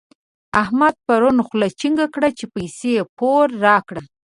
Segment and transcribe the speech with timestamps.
[0.63, 4.01] احمد پرون خوله چينګه کړه چې پيسې پور راکړه.